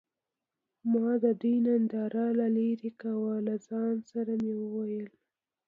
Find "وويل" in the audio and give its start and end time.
4.61-5.07